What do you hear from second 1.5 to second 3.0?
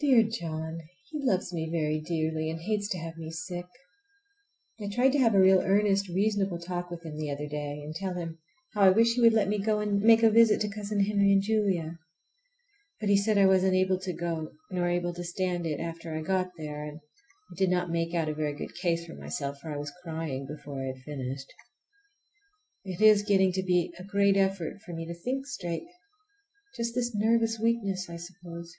me very dearly, and hates to